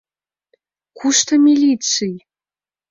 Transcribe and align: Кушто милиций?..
Кушто 0.97 1.33
милиций?.. 1.45 2.15